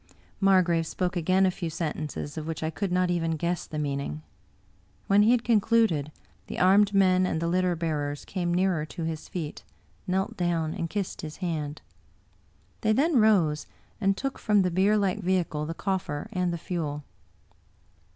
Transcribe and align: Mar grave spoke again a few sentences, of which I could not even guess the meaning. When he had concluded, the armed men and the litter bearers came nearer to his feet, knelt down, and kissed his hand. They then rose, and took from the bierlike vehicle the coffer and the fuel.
Mar 0.39 0.63
grave 0.63 0.87
spoke 0.87 1.15
again 1.15 1.45
a 1.45 1.51
few 1.51 1.69
sentences, 1.69 2.35
of 2.35 2.47
which 2.47 2.63
I 2.63 2.71
could 2.71 2.91
not 2.91 3.11
even 3.11 3.35
guess 3.37 3.67
the 3.67 3.77
meaning. 3.77 4.23
When 5.05 5.21
he 5.21 5.29
had 5.29 5.43
concluded, 5.43 6.11
the 6.47 6.57
armed 6.57 6.91
men 6.95 7.27
and 7.27 7.39
the 7.39 7.45
litter 7.47 7.75
bearers 7.75 8.25
came 8.25 8.51
nearer 8.51 8.83
to 8.83 9.03
his 9.03 9.29
feet, 9.29 9.63
knelt 10.07 10.35
down, 10.35 10.73
and 10.73 10.89
kissed 10.89 11.21
his 11.21 11.37
hand. 11.37 11.83
They 12.81 12.93
then 12.93 13.17
rose, 13.19 13.67
and 14.01 14.17
took 14.17 14.39
from 14.39 14.63
the 14.63 14.71
bierlike 14.71 15.19
vehicle 15.21 15.67
the 15.67 15.75
coffer 15.75 16.27
and 16.33 16.51
the 16.51 16.57
fuel. 16.57 17.03